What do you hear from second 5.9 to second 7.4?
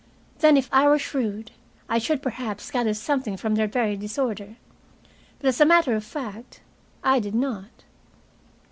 of fact, I did